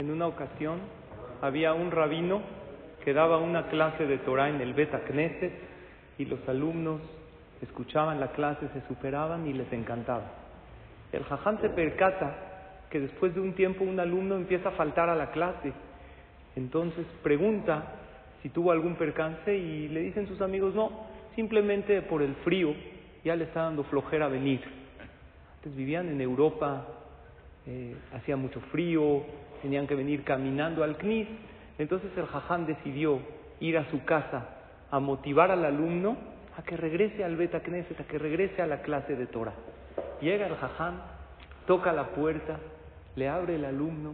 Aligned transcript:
En 0.00 0.10
una 0.10 0.26
ocasión 0.26 0.80
había 1.40 1.72
un 1.72 1.92
rabino 1.92 2.42
que 3.04 3.12
daba 3.12 3.38
una 3.38 3.68
clase 3.68 4.06
de 4.06 4.18
Torah 4.18 4.48
en 4.48 4.60
el 4.60 4.74
Beta 4.74 5.04
Knesset 5.04 5.52
y 6.18 6.24
los 6.24 6.48
alumnos 6.48 7.00
escuchaban 7.62 8.18
la 8.18 8.32
clase, 8.32 8.68
se 8.70 8.80
superaban 8.88 9.46
y 9.46 9.52
les 9.52 9.72
encantaba. 9.72 10.32
El 11.12 11.22
jaján 11.22 11.60
se 11.60 11.68
percata 11.68 12.80
que 12.90 12.98
después 12.98 13.36
de 13.36 13.40
un 13.40 13.52
tiempo 13.52 13.84
un 13.84 14.00
alumno 14.00 14.34
empieza 14.34 14.70
a 14.70 14.72
faltar 14.72 15.08
a 15.08 15.14
la 15.14 15.30
clase. 15.30 15.72
Entonces 16.56 17.06
pregunta 17.22 17.94
si 18.42 18.48
tuvo 18.48 18.72
algún 18.72 18.96
percance 18.96 19.56
y 19.56 19.86
le 19.86 20.00
dicen 20.00 20.26
sus 20.26 20.40
amigos, 20.40 20.74
no, 20.74 21.06
simplemente 21.36 22.02
por 22.02 22.20
el 22.20 22.34
frío 22.42 22.74
ya 23.24 23.36
le 23.36 23.44
está 23.44 23.62
dando 23.62 23.84
flojera 23.84 24.26
venir. 24.26 24.60
Antes 25.58 25.76
vivían 25.76 26.08
en 26.08 26.20
Europa, 26.20 26.84
eh, 27.66 27.94
hacía 28.12 28.36
mucho 28.36 28.60
frío, 28.72 29.22
tenían 29.64 29.86
que 29.86 29.94
venir 29.94 30.24
caminando 30.24 30.84
al 30.84 30.98
CNIS. 30.98 31.26
Entonces 31.78 32.10
el 32.18 32.26
jaján 32.26 32.66
decidió 32.66 33.18
ir 33.60 33.78
a 33.78 33.90
su 33.90 34.04
casa 34.04 34.46
a 34.90 35.00
motivar 35.00 35.50
al 35.50 35.64
alumno 35.64 36.18
a 36.58 36.62
que 36.62 36.76
regrese 36.76 37.24
al 37.24 37.36
Beta 37.36 37.60
Knesset, 37.60 37.98
a 37.98 38.04
que 38.04 38.18
regrese 38.18 38.60
a 38.60 38.66
la 38.66 38.82
clase 38.82 39.16
de 39.16 39.26
Torah. 39.26 39.54
Llega 40.20 40.46
el 40.46 40.54
jaján, 40.56 41.00
toca 41.66 41.94
la 41.94 42.08
puerta, 42.08 42.58
le 43.16 43.26
abre 43.26 43.54
el 43.56 43.64
alumno, 43.64 44.12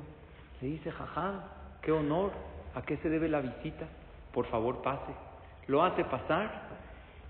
le 0.60 0.68
dice, 0.68 0.92
jaján, 0.92 1.42
qué 1.82 1.90
honor, 1.90 2.30
¿a 2.76 2.82
qué 2.82 2.98
se 2.98 3.08
debe 3.08 3.28
la 3.28 3.40
visita? 3.40 3.86
Por 4.32 4.46
favor, 4.46 4.82
pase. 4.82 5.12
Lo 5.66 5.82
hace 5.82 6.04
pasar 6.04 6.62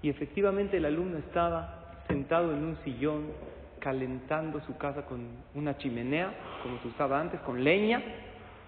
y 0.02 0.10
efectivamente 0.10 0.76
el 0.76 0.84
alumno 0.84 1.16
estaba 1.16 2.02
sentado 2.06 2.52
en 2.52 2.64
un 2.64 2.76
sillón 2.84 3.28
calentando 3.80 4.60
su 4.60 4.76
casa 4.76 5.04
con 5.06 5.20
una 5.54 5.76
chimenea, 5.78 6.32
como 6.62 6.78
se 6.80 6.88
usaba 6.88 7.20
antes, 7.20 7.40
con 7.40 7.64
leña, 7.64 8.02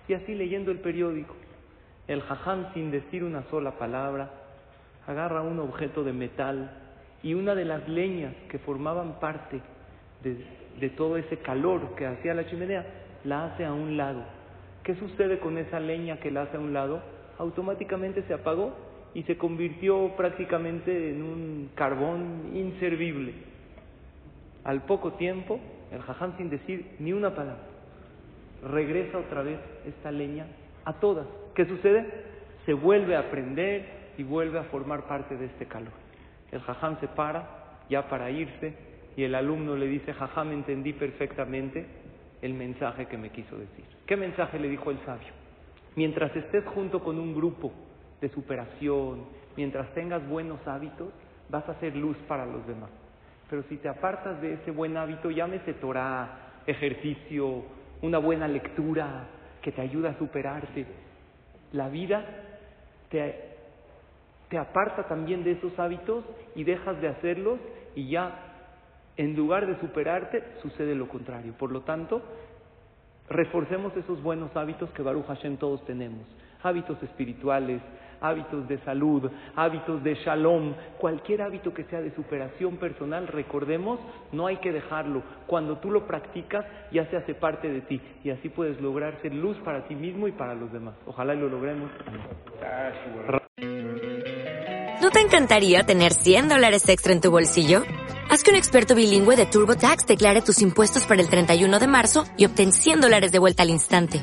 y 0.09 0.15
así 0.15 0.35
leyendo 0.35 0.71
el 0.71 0.79
periódico. 0.79 1.35
El 2.09 2.23
jaján, 2.23 2.73
sin 2.75 2.91
decir 2.91 3.23
una 3.23 3.45
sola 3.51 3.79
palabra, 3.79 4.31
agarra 5.07 5.43
un 5.43 5.61
objeto 5.61 6.03
de 6.03 6.13
metal 6.13 6.71
y 7.23 7.35
una 7.35 7.55
de 7.55 7.65
las 7.65 7.89
leñas 7.89 8.35
que 8.49 8.59
formaban 8.59 9.21
parte 9.21 9.61
de, 10.23 10.45
de 10.81 10.91
todo 10.91 11.17
ese 11.17 11.39
calor 11.39 11.95
que 11.95 12.07
hacía 12.07 12.35
la 12.35 12.47
chimenea, 12.47 12.85
la 13.25 13.45
hace 13.45 13.65
a 13.65 13.73
un 13.73 13.97
lado. 13.97 14.25
¿Qué 14.83 14.97
sucede 14.97 15.39
con 15.39 15.59
esa 15.59 15.79
leña 15.79 16.19
que 16.19 16.31
la 16.31 16.43
hace 16.43 16.57
a 16.57 16.61
un 16.61 16.73
lado? 16.73 17.01
Automáticamente 17.39 18.23
se 18.25 18.35
apagó 18.35 18.75
y 19.15 19.23
se 19.25 19.37
convirtió 19.37 20.13
prácticamente 20.17 21.11
en 21.11 21.23
un 21.23 21.71
carbón 21.75 22.51
inservible. 22.55 23.35
Al 24.65 24.83
poco 24.83 25.15
tiempo, 25.15 25.61
el 25.91 26.01
jaján 26.03 26.37
sin 26.37 26.51
decir 26.51 26.97
ni 26.99 27.13
una 27.13 27.35
palabra, 27.35 27.63
regresa 28.63 29.19
otra 29.19 29.43
vez 29.43 29.59
esta 29.87 30.11
leña 30.11 30.47
a 30.85 30.95
todas. 30.95 31.27
¿Qué 31.55 31.67
sucede? 31.67 32.07
Se 32.65 32.73
vuelve 32.73 33.17
a 33.17 33.31
prender 33.31 34.03
y 34.17 34.23
vuelve 34.23 34.59
a 34.59 34.65
formar 34.65 35.03
parte 35.07 35.37
de 35.37 35.47
este 35.47 35.67
calor. 35.67 35.93
El 36.51 36.61
jaján 36.61 37.01
se 37.01 37.09
para 37.09 37.63
ya 37.89 38.09
para 38.09 38.31
irse 38.31 38.75
y 39.17 39.25
el 39.25 39.35
alumno 39.35 39.77
le 39.77 39.87
dice, 39.87 40.13
jaján, 40.13 40.53
entendí 40.53 40.93
perfectamente 40.93 41.87
el 42.41 42.55
mensaje 42.55 43.07
que 43.07 43.19
me 43.19 43.31
quiso 43.31 43.57
decir. 43.57 43.85
¿Qué 44.07 44.17
mensaje 44.17 44.59
le 44.59 44.69
dijo 44.69 44.91
el 44.91 44.99
sabio? 45.05 45.33
Mientras 45.97 46.35
estés 46.35 46.65
junto 46.67 47.03
con 47.03 47.19
un 47.19 47.35
grupo 47.35 47.73
de 48.21 48.29
superación, 48.31 49.25
mientras 49.57 49.93
tengas 49.95 50.27
buenos 50.29 50.67
hábitos, 50.67 51.09
vas 51.51 51.69
a 51.69 51.79
ser 51.81 51.95
luz 51.97 52.17
para 52.29 52.47
los 52.47 52.67
demás. 52.67 52.91
Pero 53.53 53.65
si 53.65 53.77
te 53.77 53.89
apartas 53.91 54.41
de 54.41 54.55
ese 54.55 54.71
buen 54.71 54.97
hábito, 54.97 55.31
llámese 55.31 55.75
Torah, 55.75 56.63
ejercicio, 56.67 57.63
una 58.01 58.17
buena 58.17 58.49
lectura 58.49 59.27
que 59.61 59.71
te 59.71 59.83
ayuda 59.83 60.13
a 60.13 60.19
superarte, 60.19 60.87
la 61.73 61.91
vida 61.91 62.25
te, 63.11 63.51
te 64.49 64.57
aparta 64.57 65.03
también 65.03 65.45
de 65.45 65.51
esos 65.53 65.79
hábitos 65.79 66.25
y 66.55 66.65
dejas 66.65 66.99
de 67.03 67.09
hacerlos 67.09 67.59
y 67.95 68.09
ya 68.09 68.33
en 69.19 69.37
lugar 69.37 69.67
de 69.67 69.79
superarte 69.81 70.43
sucede 70.63 70.95
lo 70.95 71.07
contrario. 71.09 71.53
Por 71.59 71.73
lo 71.73 71.83
tanto, 71.83 72.23
reforcemos 73.29 73.95
esos 73.99 74.23
buenos 74.23 74.57
hábitos 74.57 74.89
que 74.93 75.03
Baruch 75.03 75.27
Hashem 75.27 75.59
todos 75.59 75.85
tenemos, 75.85 76.27
hábitos 76.63 77.03
espirituales, 77.03 77.83
hábitos 78.23 78.67
de 78.69 78.79
salud, 78.85 79.31
hábitos 79.57 80.03
de 80.03 80.15
shalom, 80.15 80.75
cualquier 80.99 81.43
hábito 81.43 81.75
que 81.75 81.85
sea 81.85 82.01
de 82.01 82.15
superación 82.15 82.77
personal, 82.77 83.27
recordemos, 83.27 83.99
no 84.33 84.47
hay 84.47 84.59
que 84.59 84.73
dejarlo. 84.73 85.23
Cuando 85.47 85.79
tú 85.79 85.91
lo 85.91 86.07
practicas, 86.07 86.65
ya 86.93 87.05
se 87.11 87.17
hace 87.17 87.35
parte 87.35 87.69
de 87.69 87.81
ti 87.83 88.01
y 88.25 88.31
así 88.31 88.49
puedes 88.49 88.81
lograr 88.81 89.21
ser 89.23 89.35
luz 89.35 89.57
para 89.65 89.87
ti 89.87 89.95
mismo 89.95 90.29
y 90.29 90.33
para 90.33 90.55
los 90.55 90.73
demás. 90.73 90.95
Ojalá 91.07 91.35
lo 91.35 91.49
logremos. 91.49 91.91
¿No 95.01 95.11
te 95.11 95.21
encantaría 95.21 95.83
tener 95.83 96.13
100 96.13 96.49
dólares 96.49 96.89
extra 96.89 97.13
en 97.13 97.21
tu 97.21 97.31
bolsillo? 97.31 97.83
Haz 98.31 98.43
que 98.45 98.51
un 98.51 98.57
experto 98.57 98.95
bilingüe 98.95 99.37
de 99.37 99.47
TurboTax 99.47 100.07
declare 100.07 100.43
tus 100.43 100.63
impuestos 100.63 101.07
para 101.07 101.21
el 101.21 101.29
31 101.29 101.79
de 101.79 101.87
marzo 101.87 102.25
y 102.39 102.47
obtén 102.47 102.73
100 102.73 103.01
dólares 103.01 103.33
de 103.33 103.39
vuelta 103.39 103.63
al 103.63 103.71
instante. 103.71 104.23